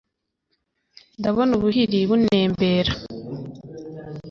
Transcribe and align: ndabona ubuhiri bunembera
ndabona 1.19 1.51
ubuhiri 1.57 1.99
bunembera 2.09 2.93